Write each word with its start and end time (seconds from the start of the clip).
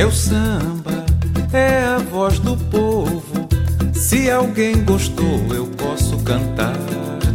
Meu 0.00 0.10
samba 0.10 1.04
é 1.52 1.80
a 1.84 1.98
voz 1.98 2.38
do 2.38 2.56
povo. 2.56 3.46
Se 3.92 4.30
alguém 4.30 4.82
gostou, 4.82 5.54
eu 5.54 5.66
posso 5.76 6.16
cantar 6.24 6.72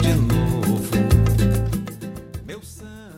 de 0.02 0.16
novo. 0.16 0.82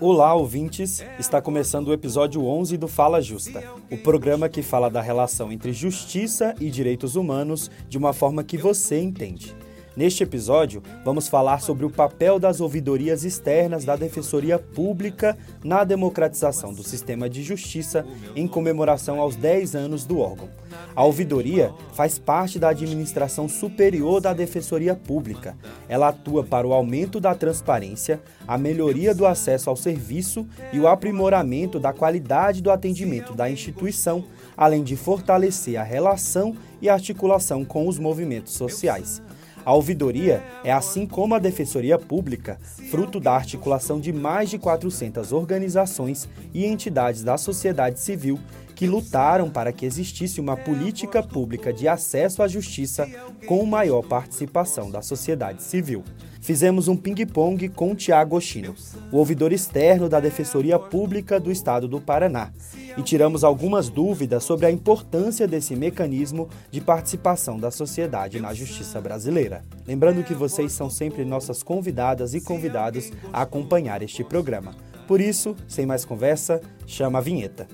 Olá, 0.02 0.34
ouvintes! 0.34 1.02
Está 1.18 1.42
começando 1.42 1.88
o 1.88 1.94
episódio 1.94 2.46
11 2.46 2.76
do 2.76 2.90
Fala 2.90 3.22
Justa, 3.22 3.64
o 3.90 3.96
programa 3.96 4.50
que 4.50 4.62
fala 4.62 4.90
da 4.90 5.00
relação 5.00 5.50
entre 5.50 5.72
justiça 5.72 6.54
e 6.60 6.70
direitos 6.70 7.16
humanos 7.16 7.72
de 7.88 7.98
uma 7.98 8.12
forma 8.12 8.44
que 8.44 8.58
você 8.58 9.00
entende. 9.00 9.56
Neste 9.98 10.22
episódio, 10.22 10.84
vamos 11.04 11.28
falar 11.28 11.60
sobre 11.60 11.84
o 11.84 11.90
papel 11.90 12.38
das 12.38 12.62
ouvidorias 12.62 13.24
externas 13.24 13.84
da 13.84 13.96
Defensoria 13.96 14.60
Pública 14.60 15.36
na 15.64 15.84
democratização 15.84 16.72
do 16.72 16.84
sistema 16.84 17.28
de 17.28 17.42
justiça 17.42 18.06
em 18.36 18.48
comemoração 18.48 19.20
aos 19.20 19.36
10 19.36 19.76
anos 19.76 20.06
do 20.06 20.20
órgão. 20.20 20.50
A 20.96 21.04
ouvidoria 21.04 21.74
faz 21.94 22.20
parte 22.20 22.60
da 22.60 22.70
administração 22.70 23.50
superior 23.50 24.22
da 24.22 24.34
Defensoria 24.34 24.94
Pública. 24.94 25.58
Ela 25.90 26.10
atua 26.10 26.44
para 26.44 26.68
o 26.68 26.74
aumento 26.74 27.20
da 27.20 27.34
transparência, 27.34 28.22
a 28.48 28.56
melhoria 28.56 29.16
do 29.16 29.26
acesso 29.26 29.68
ao 29.68 29.76
serviço 29.76 30.46
e 30.72 30.80
o 30.80 30.88
aprimoramento 30.88 31.80
da 31.80 31.92
qualidade 31.92 32.62
do 32.62 32.70
atendimento 32.70 33.34
da 33.34 33.50
instituição, 33.50 34.24
além 34.56 34.84
de 34.84 34.96
fortalecer 34.96 35.80
a 35.80 35.84
relação 35.84 36.56
e 36.80 36.88
articulação 36.88 37.66
com 37.66 37.88
os 37.88 37.98
movimentos 37.98 38.54
sociais. 38.54 39.24
A 39.68 39.74
ouvidoria 39.74 40.42
é, 40.64 40.72
assim 40.72 41.06
como 41.06 41.36
a 41.36 41.40
Defensoria 41.40 42.00
Pública, 42.00 42.58
fruto 42.90 43.20
da 43.20 43.34
articulação 43.34 44.00
de 44.00 44.14
mais 44.14 44.50
de 44.50 44.58
400 44.58 45.34
organizações 45.34 46.30
e 46.54 46.66
entidades 46.66 47.22
da 47.22 47.38
sociedade 47.38 48.00
civil 48.00 48.40
que 48.74 48.88
lutaram 48.88 49.50
para 49.50 49.74
que 49.74 49.86
existisse 49.86 50.40
uma 50.40 50.56
política 50.56 51.22
pública 51.22 51.74
de 51.74 51.86
acesso 51.86 52.42
à 52.42 52.48
justiça 52.48 53.10
com 53.46 53.66
maior 53.66 54.04
participação 54.04 54.90
da 54.90 55.02
sociedade 55.02 55.62
civil 55.62 56.02
fizemos 56.48 56.88
um 56.88 56.96
ping-pong 56.96 57.68
com 57.68 57.94
Tiago 57.94 58.38
Oshino, 58.38 58.74
o 59.12 59.18
ouvidor 59.18 59.52
externo 59.52 60.08
da 60.08 60.18
Defensoria 60.18 60.80
Pública 60.80 61.42
do 61.42 61.52
Estado 61.52 61.90
do 61.90 62.00
Paraná, 62.00 62.54
e 62.98 63.02
tiramos 63.02 63.44
algumas 63.44 63.90
dúvidas 63.90 64.46
sobre 64.46 64.66
a 64.66 64.72
importância 64.72 65.46
desse 65.46 65.76
mecanismo 65.76 66.48
de 66.72 66.80
participação 66.80 67.60
da 67.60 67.70
sociedade 67.70 68.40
na 68.40 68.54
justiça 68.54 69.02
brasileira. 69.02 69.62
Lembrando 69.86 70.24
que 70.24 70.34
vocês 70.34 70.72
são 70.72 70.90
sempre 70.90 71.26
nossas 71.26 71.62
convidadas 71.62 72.34
e 72.34 72.40
convidados 72.40 73.12
a 73.34 73.42
acompanhar 73.42 74.02
este 74.02 74.24
programa. 74.24 74.74
Por 75.06 75.20
isso, 75.20 75.54
sem 75.68 75.86
mais 75.86 76.06
conversa, 76.06 76.62
chama 76.86 77.20
a 77.20 77.22
vinheta. 77.22 77.68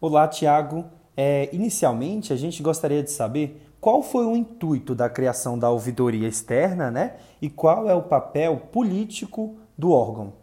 Olá, 0.00 0.28
Tiago. 0.28 0.84
É, 1.16 1.52
inicialmente, 1.52 2.32
a 2.32 2.36
gente 2.36 2.62
gostaria 2.62 3.02
de 3.02 3.10
saber 3.10 3.60
qual 3.80 4.00
foi 4.00 4.24
o 4.24 4.36
intuito 4.36 4.94
da 4.94 5.10
criação 5.10 5.58
da 5.58 5.68
ouvidoria 5.70 6.28
externa, 6.28 6.88
né? 6.88 7.16
E 7.42 7.50
qual 7.50 7.90
é 7.90 7.94
o 7.94 8.02
papel 8.02 8.58
político 8.58 9.58
do 9.76 9.90
órgão. 9.90 10.34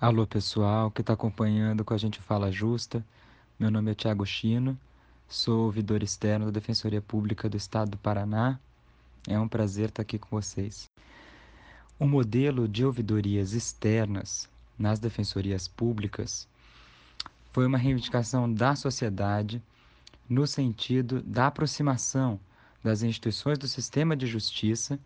Alô, 0.00 0.24
pessoal 0.28 0.92
que 0.92 1.00
está 1.00 1.14
acompanhando 1.14 1.84
com 1.84 1.92
a 1.92 1.98
gente 1.98 2.20
Fala 2.20 2.52
Justa. 2.52 3.04
Meu 3.58 3.68
nome 3.68 3.90
é 3.90 3.94
Tiago 3.96 4.24
Chino, 4.24 4.78
sou 5.28 5.64
ouvidor 5.64 6.04
externo 6.04 6.44
da 6.44 6.52
Defensoria 6.52 7.02
Pública 7.02 7.48
do 7.48 7.56
Estado 7.56 7.90
do 7.90 7.98
Paraná. 7.98 8.60
É 9.26 9.40
um 9.40 9.48
prazer 9.48 9.88
estar 9.88 10.02
aqui 10.02 10.20
com 10.20 10.28
vocês. 10.30 10.84
O 11.98 12.06
modelo 12.06 12.68
de 12.68 12.84
ouvidorias 12.84 13.54
externas 13.54 14.48
nas 14.78 15.00
defensorias 15.00 15.66
públicas 15.66 16.46
foi 17.58 17.66
uma 17.66 17.76
reivindicação 17.76 18.48
da 18.52 18.76
sociedade 18.76 19.60
no 20.28 20.46
sentido 20.46 21.20
da 21.22 21.48
aproximação 21.48 22.38
das 22.84 23.02
instituições 23.02 23.58
do 23.58 23.66
sistema 23.66 24.16
de 24.16 24.28
justiça, 24.28 24.96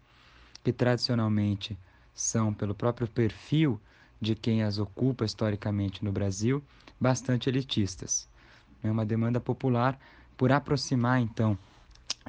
que 0.62 0.70
tradicionalmente 0.70 1.78
são, 2.14 2.52
pelo 2.52 2.74
próprio 2.74 3.08
perfil 3.08 3.80
de 4.20 4.34
quem 4.34 4.62
as 4.62 4.76
ocupa 4.76 5.24
historicamente 5.24 6.04
no 6.04 6.12
Brasil, 6.12 6.62
bastante 7.00 7.48
elitistas. 7.48 8.28
É 8.84 8.90
uma 8.90 9.06
demanda 9.06 9.40
popular 9.40 9.98
por 10.36 10.52
aproximar, 10.52 11.22
então, 11.22 11.58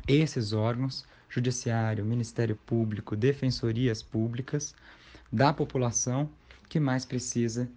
esses 0.08 0.54
órgãos, 0.54 1.06
Judiciário, 1.28 2.06
Ministério 2.06 2.56
Público, 2.56 3.14
defensorias 3.14 4.02
públicas, 4.02 4.74
da 5.30 5.52
população 5.52 6.30
que 6.70 6.80
mais 6.80 7.04
precisa 7.04 7.70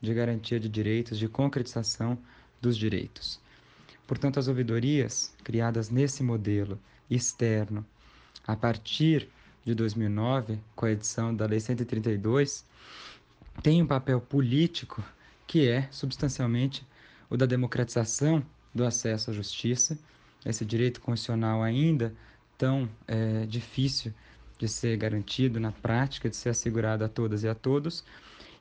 de 0.00 0.14
garantia 0.14 0.58
de 0.58 0.68
direitos, 0.68 1.18
de 1.18 1.28
concretização 1.28 2.18
dos 2.60 2.76
direitos. 2.76 3.40
Portanto, 4.06 4.38
as 4.38 4.48
ouvidorias, 4.48 5.34
criadas 5.44 5.90
nesse 5.90 6.22
modelo 6.22 6.78
externo, 7.08 7.84
a 8.46 8.56
partir 8.56 9.28
de 9.64 9.74
2009, 9.74 10.58
com 10.74 10.86
a 10.86 10.90
edição 10.90 11.34
da 11.34 11.46
Lei 11.46 11.60
132, 11.60 12.64
têm 13.62 13.82
um 13.82 13.86
papel 13.86 14.20
político 14.20 15.02
que 15.46 15.68
é 15.68 15.88
substancialmente 15.90 16.86
o 17.28 17.36
da 17.36 17.46
democratização 17.46 18.44
do 18.74 18.84
acesso 18.84 19.30
à 19.30 19.34
justiça, 19.34 19.98
esse 20.44 20.64
direito 20.64 21.00
constitucional 21.00 21.62
ainda 21.62 22.14
tão 22.56 22.88
é, 23.06 23.46
difícil 23.46 24.12
de 24.58 24.68
ser 24.68 24.96
garantido 24.96 25.58
na 25.58 25.72
prática, 25.72 26.28
de 26.28 26.36
ser 26.36 26.50
assegurado 26.50 27.04
a 27.04 27.08
todas 27.08 27.42
e 27.42 27.48
a 27.48 27.54
todos, 27.54 28.04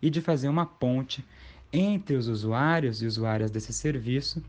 e 0.02 0.10
de 0.10 0.22
fazer 0.22 0.48
uma 0.48 0.66
ponte 0.66 1.26
entre 1.72 2.16
os 2.16 2.28
usuários 2.28 3.02
e 3.02 3.06
usuárias 3.06 3.52
desse 3.52 3.74
serviço 3.74 4.44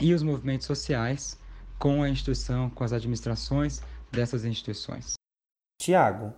e 0.00 0.12
os 0.14 0.22
movimentos 0.22 0.66
sociais 0.66 1.38
com 1.78 2.02
a 2.02 2.08
instituição, 2.08 2.68
com 2.70 2.84
as 2.84 2.92
administrações 2.92 3.82
dessas 4.10 4.44
instituições. 4.44 5.14
Tiago, 5.80 6.32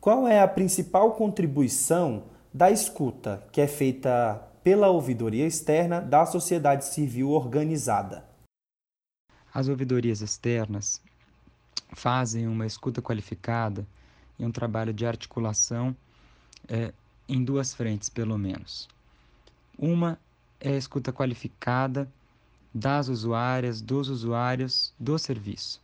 qual 0.00 0.26
é 0.26 0.40
a 0.40 0.48
principal 0.48 1.12
contribuição 1.12 2.24
da 2.52 2.70
escuta 2.70 3.46
que 3.52 3.60
é 3.60 3.66
feita 3.66 4.42
pela 4.64 4.88
ouvidoria 4.88 5.46
externa 5.46 6.00
da 6.00 6.26
sociedade 6.26 6.84
civil 6.84 7.30
organizada? 7.30 8.24
As 9.52 9.68
ouvidorias 9.68 10.20
externas 10.20 11.00
fazem 11.92 12.46
uma 12.46 12.66
escuta 12.66 13.02
qualificada 13.02 13.86
e 14.38 14.44
um 14.44 14.50
trabalho 14.50 14.92
de 14.92 15.04
articulação 15.04 15.94
é, 16.68 16.92
em 17.30 17.44
duas 17.44 17.72
frentes, 17.72 18.08
pelo 18.08 18.36
menos. 18.36 18.88
Uma 19.78 20.18
é 20.60 20.70
a 20.70 20.76
escuta 20.76 21.12
qualificada 21.12 22.10
das 22.74 23.08
usuárias, 23.08 23.80
dos 23.80 24.08
usuários 24.08 24.92
do 24.98 25.18
serviço. 25.18 25.80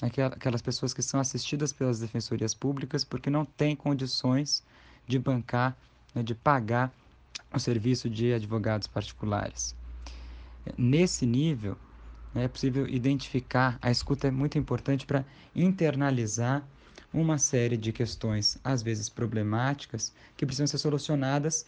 Aquelas 0.00 0.62
pessoas 0.62 0.94
que 0.94 1.02
são 1.02 1.20
assistidas 1.20 1.72
pelas 1.72 2.00
defensorias 2.00 2.54
públicas 2.54 3.04
porque 3.04 3.28
não 3.28 3.44
têm 3.44 3.76
condições 3.76 4.62
de 5.06 5.18
bancar, 5.18 5.76
né, 6.14 6.22
de 6.22 6.34
pagar 6.34 6.92
o 7.52 7.58
serviço 7.58 8.08
de 8.08 8.32
advogados 8.32 8.86
particulares. 8.86 9.74
Nesse 10.76 11.26
nível, 11.26 11.76
né, 12.34 12.44
é 12.44 12.48
possível 12.48 12.86
identificar, 12.88 13.78
a 13.82 13.90
escuta 13.90 14.28
é 14.28 14.30
muito 14.30 14.58
importante 14.58 15.04
para 15.04 15.24
internalizar 15.54 16.66
uma 17.12 17.38
série 17.38 17.76
de 17.76 17.92
questões, 17.92 18.58
às 18.62 18.82
vezes 18.82 19.08
problemáticas, 19.08 20.12
que 20.36 20.44
precisam 20.44 20.66
ser 20.66 20.78
solucionadas 20.78 21.64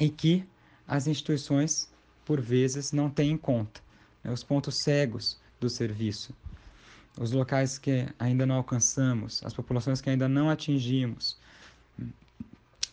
e 0.00 0.08
que 0.08 0.44
as 0.86 1.06
instituições, 1.06 1.90
por 2.24 2.40
vezes, 2.40 2.92
não 2.92 3.10
têm 3.10 3.32
em 3.32 3.36
conta. 3.36 3.80
Né? 4.22 4.32
Os 4.32 4.42
pontos 4.42 4.82
cegos 4.82 5.40
do 5.60 5.68
serviço, 5.68 6.34
os 7.18 7.32
locais 7.32 7.78
que 7.78 8.06
ainda 8.18 8.46
não 8.46 8.56
alcançamos, 8.56 9.44
as 9.44 9.52
populações 9.52 10.00
que 10.00 10.10
ainda 10.10 10.28
não 10.28 10.48
atingimos. 10.48 11.36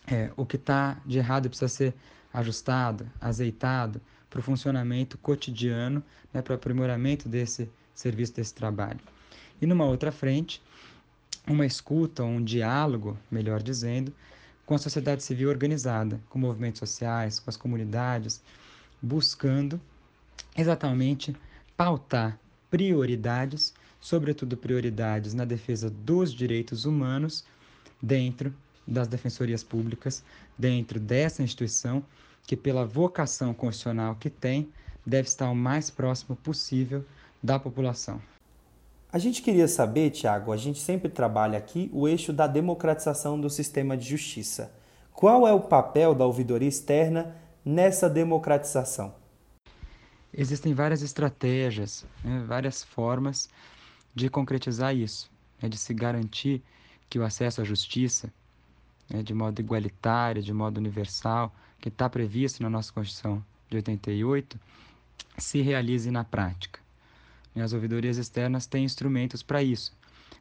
É, 0.06 0.30
o 0.36 0.44
que 0.44 0.56
está 0.56 1.00
de 1.06 1.18
errado 1.18 1.48
precisa 1.48 1.68
ser 1.68 1.94
ajustado, 2.32 3.10
azeitado 3.20 4.00
para 4.28 4.40
o 4.40 4.42
funcionamento 4.42 5.18
cotidiano, 5.18 6.02
né, 6.32 6.42
para 6.42 6.52
o 6.52 6.56
aprimoramento 6.56 7.28
desse 7.28 7.70
serviço, 7.94 8.34
desse 8.34 8.54
trabalho. 8.54 9.00
E 9.60 9.66
numa 9.66 9.84
outra 9.84 10.10
frente, 10.10 10.62
uma 11.46 11.66
escuta, 11.66 12.22
um 12.22 12.42
diálogo, 12.42 13.18
melhor 13.30 13.62
dizendo, 13.62 14.12
com 14.64 14.74
a 14.74 14.78
sociedade 14.78 15.22
civil 15.22 15.48
organizada, 15.48 16.20
com 16.28 16.38
movimentos 16.38 16.78
sociais, 16.78 17.40
com 17.40 17.50
as 17.50 17.56
comunidades, 17.56 18.40
buscando 19.02 19.80
exatamente 20.56 21.34
pautar 21.76 22.38
prioridades, 22.70 23.74
sobretudo 24.00 24.56
prioridades 24.56 25.34
na 25.34 25.44
defesa 25.44 25.90
dos 25.90 26.32
direitos 26.32 26.84
humanos 26.84 27.44
dentro 28.00 28.54
das 28.86 29.08
defensorias 29.08 29.62
públicas, 29.62 30.22
dentro 30.56 31.00
dessa 31.00 31.42
instituição 31.42 32.04
que 32.46 32.56
pela 32.56 32.84
vocação 32.84 33.52
constitucional 33.54 34.16
que 34.16 34.30
tem, 34.30 34.68
deve 35.06 35.28
estar 35.28 35.50
o 35.50 35.54
mais 35.54 35.90
próximo 35.90 36.36
possível 36.36 37.04
da 37.42 37.58
população. 37.58 38.20
A 39.12 39.18
gente 39.18 39.42
queria 39.42 39.66
saber, 39.66 40.10
Tiago, 40.10 40.52
a 40.52 40.56
gente 40.56 40.78
sempre 40.78 41.08
trabalha 41.08 41.58
aqui 41.58 41.90
o 41.92 42.06
eixo 42.06 42.32
da 42.32 42.46
democratização 42.46 43.40
do 43.40 43.50
sistema 43.50 43.96
de 43.96 44.08
justiça. 44.08 44.72
Qual 45.12 45.48
é 45.48 45.52
o 45.52 45.58
papel 45.58 46.14
da 46.14 46.24
ouvidoria 46.24 46.68
externa 46.68 47.34
nessa 47.64 48.08
democratização? 48.08 49.12
Existem 50.32 50.72
várias 50.74 51.02
estratégias, 51.02 52.06
né, 52.22 52.44
várias 52.46 52.84
formas 52.84 53.48
de 54.14 54.30
concretizar 54.30 54.94
isso, 54.94 55.28
né, 55.60 55.68
de 55.68 55.76
se 55.76 55.92
garantir 55.92 56.62
que 57.08 57.18
o 57.18 57.24
acesso 57.24 57.60
à 57.60 57.64
justiça, 57.64 58.32
né, 59.08 59.24
de 59.24 59.34
modo 59.34 59.58
igualitário, 59.58 60.40
de 60.40 60.52
modo 60.52 60.78
universal, 60.78 61.52
que 61.80 61.88
está 61.88 62.08
previsto 62.08 62.62
na 62.62 62.70
nossa 62.70 62.92
Constituição 62.92 63.44
de 63.68 63.76
88, 63.76 64.56
se 65.36 65.60
realize 65.62 66.12
na 66.12 66.22
prática. 66.22 66.78
As 67.56 67.72
ouvidorias 67.72 68.16
externas 68.16 68.66
têm 68.66 68.84
instrumentos 68.84 69.42
para 69.42 69.62
isso, 69.62 69.92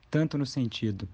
tanto 0.09 0.37
no 0.37 0.45
sentido 0.45 1.07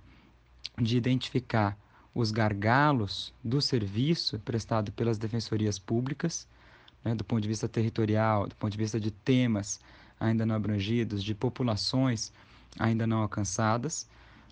de 0.81 0.97
identificar 0.97 1.77
os 2.13 2.31
gargalos 2.31 3.33
do 3.43 3.61
serviço 3.61 4.39
prestado 4.39 4.91
pelas 4.91 5.17
defensorias 5.17 5.77
públicas, 5.79 6.47
né, 7.03 7.13
do 7.13 7.23
ponto 7.23 7.41
de 7.41 7.47
vista 7.47 7.67
territorial, 7.67 8.47
do 8.47 8.55
ponto 8.55 8.71
de 8.71 8.77
vista 8.77 8.99
de 8.99 9.11
temas 9.11 9.79
ainda 10.19 10.45
não 10.45 10.55
abrangidos, 10.55 11.23
de 11.23 11.35
populações 11.35 12.31
ainda 12.79 13.05
não 13.05 13.19
alcançadas, 13.19 14.07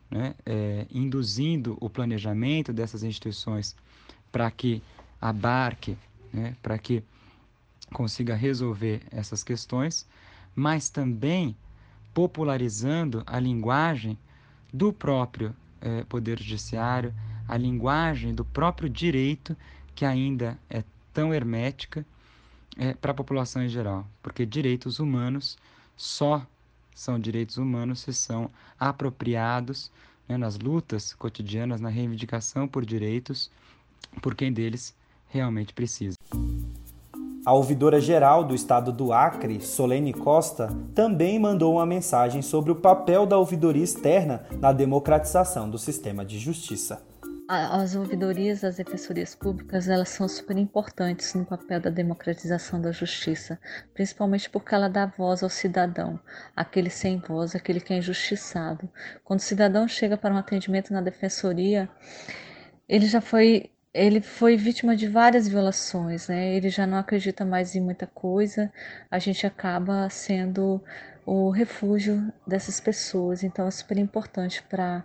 né, 0.10 0.36
é, 0.46 0.86
induzindo 0.92 1.78
o 1.80 1.90
planejamento 1.90 2.72
dessas 2.74 3.04
instituições 3.04 3.76
para 4.32 4.50
que 4.52 4.82
abarque, 5.22 5.98
né, 6.34 6.56
para 6.62 6.78
que 6.78 7.04
consiga 7.92 8.36
resolver 8.36 9.02
essas 9.12 9.44
questões 9.44 10.06
mas 10.56 10.90
também 10.90 11.56
popularizando 12.14 13.24
a 13.26 13.40
linguagem 13.40 14.18
do 14.72 14.94
próprio 14.94 15.56
eh, 15.82 16.04
Poder 16.08 16.40
Judiciário, 16.40 17.14
a 17.48 17.58
linguagem 17.58 18.34
do 18.34 18.46
próprio 18.46 18.90
direito, 18.90 19.56
que 19.96 20.06
ainda 20.06 20.58
é 20.70 20.84
tão 21.14 21.34
hermética 21.34 22.06
eh, 22.78 22.94
para 22.94 23.12
a 23.12 23.16
população 23.16 23.64
em 23.64 23.70
geral, 23.70 24.08
porque 24.22 24.46
direitos 24.46 25.00
humanos 25.00 25.58
só 25.96 26.46
são 26.96 27.20
direitos 27.20 27.58
humanos 27.58 28.02
se 28.02 28.14
são 28.14 28.50
apropriados 28.80 29.92
né, 30.28 30.38
nas 30.38 30.58
lutas 30.58 31.14
cotidianas, 31.14 31.82
na 31.82 31.90
reivindicação 31.90 32.68
por 32.68 32.86
direitos 32.86 33.50
por 34.22 34.36
quem 34.36 34.54
deles 34.54 34.96
realmente 35.30 35.74
precisa. 35.74 36.16
A 37.46 37.52
ouvidora 37.52 38.00
geral 38.00 38.46
do 38.46 38.56
estado 38.56 38.90
do 38.90 39.12
Acre, 39.12 39.60
Solene 39.60 40.14
Costa, 40.14 40.70
também 40.96 41.38
mandou 41.38 41.74
uma 41.74 41.86
mensagem 41.86 42.42
sobre 42.42 42.72
o 42.72 42.76
papel 42.76 43.26
da 43.26 43.38
ouvidoria 43.38 43.84
externa 43.84 44.46
na 44.62 44.72
democratização 44.72 45.70
do 45.70 45.78
sistema 45.78 46.24
de 46.24 46.40
justiça. 46.40 47.06
As 47.46 47.98
ouvidorias 47.98 48.64
as 48.64 48.78
defensorias 48.78 49.36
públicas, 49.36 49.90
elas 49.90 50.08
são 50.08 50.26
super 50.26 50.58
importantes 50.58 51.34
no 51.34 51.44
papel 51.44 51.82
da 51.82 51.90
democratização 51.90 52.80
da 52.80 52.94
justiça, 52.94 53.60
principalmente 53.94 54.50
porque 54.50 54.74
ela 54.74 54.88
dá 54.88 55.06
voz 55.06 55.44
ao 55.44 55.50
cidadão, 55.50 56.18
aquele 56.56 56.90
sem 56.90 57.20
voz, 57.20 57.54
aquele 57.54 57.82
que 57.82 57.94
é 57.94 57.98
injustiçado. 57.98 58.90
Quando 59.22 59.40
o 59.40 59.44
cidadão 59.44 59.86
chega 59.86 60.16
para 60.16 60.34
um 60.34 60.38
atendimento 60.38 60.94
na 60.94 61.02
defensoria, 61.02 61.90
ele 62.88 63.06
já 63.06 63.20
foi 63.20 63.73
ele 63.94 64.22
foi 64.22 64.58
vítima 64.58 64.96
de 64.96 65.08
várias 65.08 65.48
violações, 65.48 66.28
né? 66.28 66.56
Ele 66.56 66.70
já 66.70 66.88
não 66.88 66.98
acredita 66.98 67.46
mais 67.46 67.76
em 67.76 67.82
muita 67.82 68.08
coisa. 68.08 68.72
A 69.12 69.20
gente 69.20 69.46
acaba 69.46 70.10
sendo 70.10 70.84
o 71.26 71.50
refúgio 71.50 72.34
dessas 72.46 72.80
pessoas. 72.80 73.44
Então 73.44 73.68
é 73.68 73.72
super 73.72 73.98
importante 73.98 74.64
para 74.64 75.04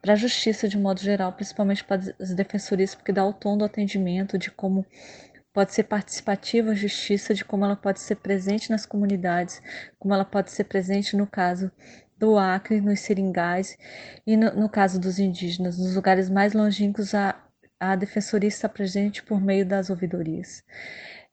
para 0.00 0.12
a 0.12 0.16
justiça 0.16 0.68
de 0.68 0.76
modo 0.76 1.00
geral, 1.00 1.32
principalmente 1.32 1.82
para 1.82 1.96
as 2.20 2.34
defensorias, 2.34 2.94
porque 2.94 3.10
dá 3.10 3.24
o 3.24 3.32
tom 3.32 3.56
do 3.56 3.64
atendimento, 3.64 4.36
de 4.36 4.50
como 4.50 4.84
pode 5.50 5.72
ser 5.72 5.84
participativa 5.84 6.72
a 6.72 6.74
justiça, 6.74 7.32
de 7.32 7.42
como 7.42 7.64
ela 7.64 7.74
pode 7.74 8.00
ser 8.00 8.16
presente 8.16 8.70
nas 8.70 8.84
comunidades, 8.84 9.62
como 9.98 10.12
ela 10.12 10.24
pode 10.24 10.50
ser 10.50 10.64
presente 10.64 11.16
no 11.16 11.26
caso 11.26 11.72
do 12.18 12.36
Acre, 12.36 12.82
nos 12.82 13.00
seringais, 13.00 13.78
e 14.26 14.36
no, 14.36 14.54
no 14.54 14.68
caso 14.68 15.00
dos 15.00 15.18
indígenas, 15.18 15.78
nos 15.78 15.94
lugares 15.94 16.28
mais 16.28 16.52
longínquos, 16.52 17.14
a, 17.14 17.34
a 17.78 17.96
defensoria 17.96 18.48
está 18.48 18.68
presente 18.68 19.22
por 19.22 19.40
meio 19.40 19.66
das 19.66 19.90
ouvidorias. 19.90 20.64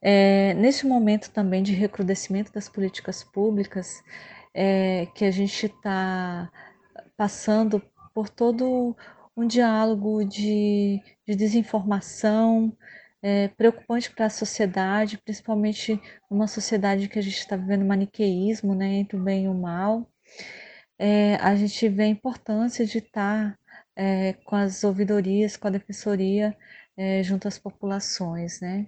É, 0.00 0.54
neste 0.54 0.86
momento 0.86 1.30
também 1.30 1.62
de 1.62 1.72
recrudescimento 1.72 2.52
das 2.52 2.68
políticas 2.68 3.22
públicas, 3.22 4.02
é, 4.54 5.06
que 5.14 5.24
a 5.24 5.30
gente 5.30 5.66
está 5.66 6.50
passando 7.16 7.82
por 8.14 8.28
todo 8.28 8.96
um 9.36 9.46
diálogo 9.46 10.24
de, 10.24 11.00
de 11.26 11.34
desinformação, 11.34 12.76
é, 13.22 13.48
preocupante 13.48 14.10
para 14.10 14.26
a 14.26 14.30
sociedade, 14.30 15.18
principalmente 15.18 16.00
uma 16.28 16.48
sociedade 16.48 17.08
que 17.08 17.18
a 17.18 17.22
gente 17.22 17.38
está 17.38 17.56
vivendo 17.56 17.84
maniqueísmo 17.84 18.74
né, 18.74 18.94
entre 18.94 19.16
o 19.16 19.22
bem 19.22 19.44
e 19.44 19.48
o 19.48 19.54
mal. 19.54 20.10
É, 20.98 21.36
a 21.36 21.54
gente 21.54 21.88
vê 21.88 22.04
a 22.04 22.08
importância 22.08 22.84
de 22.84 22.98
estar 22.98 23.52
tá 23.52 23.58
é, 23.96 24.34
com 24.44 24.56
as 24.56 24.84
ouvidorias, 24.84 25.56
com 25.56 25.68
a 25.68 25.70
defensoria, 25.70 26.56
é, 26.96 27.22
junto 27.22 27.48
às 27.48 27.58
populações, 27.58 28.60
né? 28.60 28.86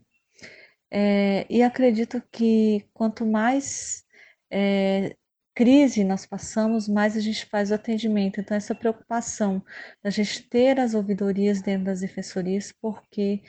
É, 0.90 1.46
e 1.50 1.62
acredito 1.62 2.22
que 2.30 2.86
quanto 2.94 3.26
mais 3.26 4.04
é, 4.50 5.16
crise 5.54 6.04
nós 6.04 6.26
passamos, 6.26 6.88
mais 6.88 7.16
a 7.16 7.20
gente 7.20 7.46
faz 7.46 7.70
o 7.70 7.74
atendimento. 7.74 8.40
Então, 8.40 8.56
essa 8.56 8.74
preocupação 8.74 9.64
da 10.02 10.10
gente 10.10 10.48
ter 10.48 10.78
as 10.80 10.94
ouvidorias 10.94 11.62
dentro 11.62 11.86
das 11.86 12.00
defensorias, 12.00 12.72
porque 12.80 13.42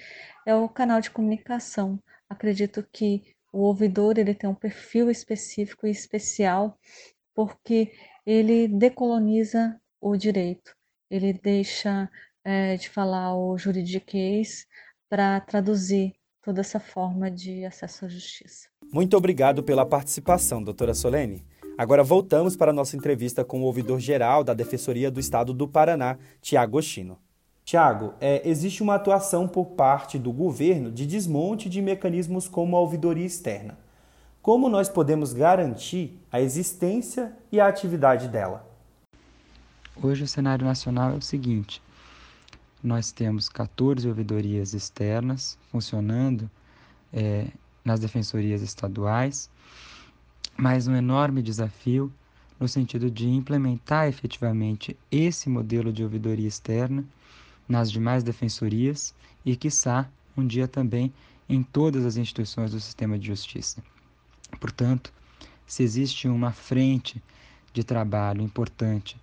é 0.46 0.56
o 0.56 0.70
canal 0.70 1.02
de 1.02 1.12
comunicação. 1.12 2.02
Acredito 2.30 2.88
que 2.92 3.36
o 3.54 3.60
ouvidor 3.62 4.18
ele 4.18 4.34
tem 4.34 4.50
um 4.50 4.56
perfil 4.56 5.10
específico 5.12 5.88
e 5.88 5.92
especial, 5.92 6.80
porque 7.36 7.94
ele 8.26 8.68
decoloniza 8.68 9.80
o 10.02 10.18
direito 10.18 10.75
ele 11.10 11.34
deixa 11.34 12.10
é, 12.44 12.78
de 12.78 12.90
falar 12.90 13.36
o 13.36 13.58
juridiquês 13.58 14.66
para 15.10 15.40
traduzir 15.42 16.14
toda 16.42 16.62
essa 16.62 16.80
forma 16.80 17.30
de 17.32 17.66
acesso 17.66 18.06
à 18.06 18.08
justiça. 18.08 18.70
Muito 18.94 19.18
obrigado 19.18 19.64
pela 19.64 19.86
participação, 19.86 20.64
doutora 20.64 20.94
Solene. 20.94 21.44
Agora 21.78 22.04
voltamos 22.04 22.56
para 22.56 22.72
a 22.72 22.74
nossa 22.74 22.96
entrevista 22.96 23.44
com 23.44 23.62
o 23.62 23.66
ouvidor-geral 23.66 24.44
da 24.44 24.54
Defensoria 24.54 25.12
do 25.12 25.20
Estado 25.20 25.54
do 25.54 25.68
Paraná, 25.68 26.18
Tiago 26.42 26.82
Chino. 26.82 27.18
Tiago, 27.66 28.14
é, 28.22 28.48
existe 28.48 28.84
uma 28.84 28.96
atuação 28.96 29.48
por 29.48 29.72
parte 29.72 30.20
do 30.20 30.32
governo 30.32 30.92
de 30.92 31.06
desmonte 31.06 31.68
de 31.68 31.82
mecanismos 31.82 32.48
como 32.48 32.78
a 32.78 32.80
ouvidoria 32.80 33.26
externa. 33.26 33.78
Como 34.40 34.70
nós 34.70 34.88
podemos 34.88 35.34
garantir 35.34 36.20
a 36.32 36.40
existência 36.40 37.36
e 37.52 37.60
a 37.60 37.68
atividade 37.68 38.28
dela? 38.28 38.75
Hoje 40.04 40.26
o 40.26 40.28
cenário 40.28 40.66
nacional 40.66 41.12
é 41.12 41.16
o 41.16 41.22
seguinte: 41.22 41.82
nós 42.84 43.14
temos 43.14 43.48
14 43.48 44.08
ouvidorias 44.08 44.74
externas 44.74 45.58
funcionando 45.72 46.52
é, 47.14 47.48
nas 47.84 48.02
defensorias 48.02 48.62
estaduais, 48.62 49.50
mas 50.58 50.86
um 50.86 50.96
enorme 50.96 51.42
desafio 51.42 52.12
no 52.60 52.68
sentido 52.68 53.10
de 53.10 53.28
implementar 53.30 54.08
efetivamente 54.08 54.98
esse 55.10 55.50
modelo 55.50 55.94
de 55.94 56.04
ouvidoria 56.04 56.48
externa 56.48 57.04
nas 57.68 57.90
demais 57.90 58.22
defensorias 58.22 59.16
e, 59.46 59.56
quiçá, 59.56 60.10
um 60.36 60.46
dia 60.46 60.68
também 60.68 61.14
em 61.48 61.64
todas 61.64 62.06
as 62.06 62.18
instituições 62.18 62.72
do 62.72 62.82
sistema 62.82 63.18
de 63.18 63.28
justiça. 63.28 63.82
Portanto, 64.60 65.14
se 65.66 65.84
existe 65.84 66.28
uma 66.28 66.52
frente 66.52 67.24
de 67.74 67.84
trabalho 67.84 68.42
importante 68.42 69.18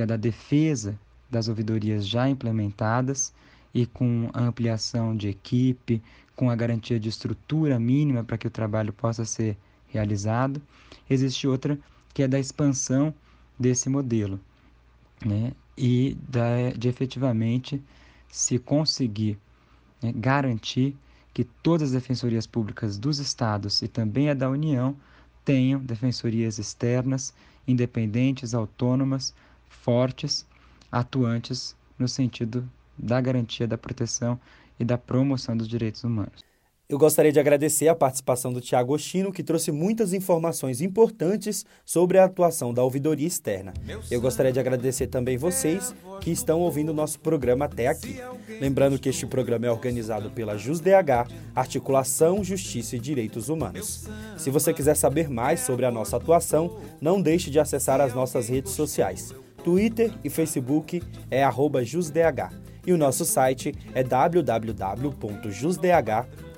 que 0.00 0.04
é 0.04 0.06
da 0.06 0.16
defesa 0.16 0.98
das 1.30 1.46
ouvidorias 1.46 2.08
já 2.08 2.26
implementadas 2.26 3.34
e 3.74 3.84
com 3.84 4.30
a 4.32 4.44
ampliação 4.44 5.14
de 5.14 5.28
equipe, 5.28 6.02
com 6.34 6.48
a 6.48 6.56
garantia 6.56 6.98
de 6.98 7.10
estrutura 7.10 7.78
mínima 7.78 8.24
para 8.24 8.38
que 8.38 8.46
o 8.46 8.50
trabalho 8.50 8.94
possa 8.94 9.26
ser 9.26 9.58
realizado. 9.88 10.62
Existe 11.08 11.46
outra 11.46 11.78
que 12.14 12.22
é 12.22 12.28
da 12.28 12.40
expansão 12.40 13.12
desse 13.58 13.90
modelo, 13.90 14.40
né? 15.22 15.52
e 15.76 16.16
da, 16.26 16.70
de 16.74 16.88
efetivamente 16.88 17.82
se 18.26 18.58
conseguir 18.58 19.38
né, 20.02 20.14
garantir 20.16 20.96
que 21.34 21.44
todas 21.44 21.88
as 21.88 21.92
defensorias 21.92 22.46
públicas 22.46 22.96
dos 22.96 23.18
estados 23.18 23.82
e 23.82 23.88
também 23.88 24.30
a 24.30 24.34
da 24.34 24.48
União 24.48 24.96
tenham 25.44 25.78
defensorias 25.78 26.58
externas, 26.58 27.34
independentes, 27.68 28.54
autônomas, 28.54 29.34
fortes, 29.70 30.46
atuantes 30.92 31.74
no 31.98 32.06
sentido 32.06 32.68
da 32.98 33.20
garantia 33.20 33.66
da 33.66 33.78
proteção 33.78 34.38
e 34.78 34.84
da 34.84 34.98
promoção 34.98 35.56
dos 35.56 35.68
direitos 35.68 36.04
humanos. 36.04 36.44
Eu 36.90 36.98
gostaria 36.98 37.30
de 37.30 37.38
agradecer 37.38 37.86
a 37.86 37.94
participação 37.94 38.52
do 38.52 38.60
Tiago 38.60 38.92
Oshino, 38.92 39.30
que 39.30 39.44
trouxe 39.44 39.70
muitas 39.70 40.12
informações 40.12 40.80
importantes 40.80 41.64
sobre 41.84 42.18
a 42.18 42.24
atuação 42.24 42.74
da 42.74 42.82
ouvidoria 42.82 43.28
externa. 43.28 43.72
Eu 44.10 44.20
gostaria 44.20 44.52
de 44.52 44.58
agradecer 44.58 45.06
também 45.06 45.36
vocês 45.36 45.94
que 46.20 46.32
estão 46.32 46.58
ouvindo 46.58 46.88
o 46.88 46.92
nosso 46.94 47.20
programa 47.20 47.66
até 47.66 47.86
aqui. 47.86 48.20
Lembrando 48.60 48.98
que 48.98 49.08
este 49.08 49.24
programa 49.24 49.66
é 49.66 49.70
organizado 49.70 50.32
pela 50.32 50.58
JusDH, 50.58 51.30
Articulação 51.54 52.42
Justiça 52.42 52.96
e 52.96 52.98
Direitos 52.98 53.48
Humanos. 53.48 54.08
Se 54.36 54.50
você 54.50 54.74
quiser 54.74 54.96
saber 54.96 55.30
mais 55.30 55.60
sobre 55.60 55.86
a 55.86 55.92
nossa 55.92 56.16
atuação, 56.16 56.76
não 57.00 57.22
deixe 57.22 57.52
de 57.52 57.60
acessar 57.60 58.00
as 58.00 58.12
nossas 58.14 58.48
redes 58.48 58.72
sociais. 58.72 59.32
Twitter 59.62 60.12
e 60.24 60.30
Facebook 60.30 61.02
é 61.30 61.48
jusdh 61.84 62.16
e 62.86 62.92
o 62.92 62.98
nosso 62.98 63.24
site 63.24 63.74
é 63.94 64.02
www.jusdh.com 64.02 65.20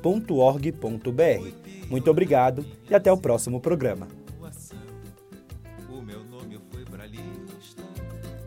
www.org.br. 0.02 1.52
Muito 1.88 2.10
obrigado 2.10 2.66
e 2.90 2.94
até 2.94 3.10
o 3.12 3.16
próximo 3.16 3.60
programa. 3.60 4.08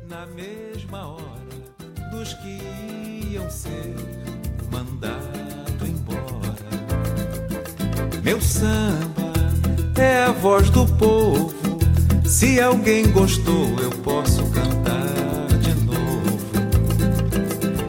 Na 0.09 0.25
mesma 0.27 1.07
hora 1.07 2.11
dos 2.11 2.33
que 2.35 2.59
iam 3.31 3.49
ser 3.49 3.95
mandado 4.71 5.85
embora. 5.85 6.55
Meu 8.23 8.41
samba 8.41 9.33
é 9.99 10.23
a 10.23 10.31
voz 10.31 10.69
do 10.69 10.85
povo. 10.97 11.53
Se 12.25 12.59
alguém 12.59 13.11
gostou, 13.11 13.79
eu 13.79 13.91
posso 14.01 14.34